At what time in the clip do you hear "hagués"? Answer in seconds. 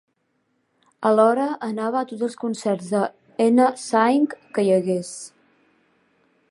4.79-5.13